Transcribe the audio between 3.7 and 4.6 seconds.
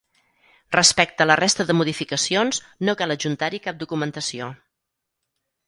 documentació.